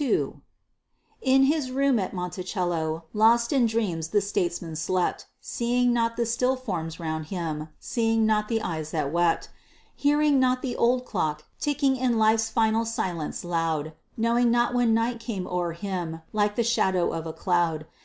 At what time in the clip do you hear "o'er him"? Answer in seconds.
15.46-16.22